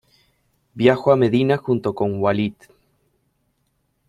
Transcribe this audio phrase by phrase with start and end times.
[0.73, 2.55] Viajo a Medina junto con Waleed.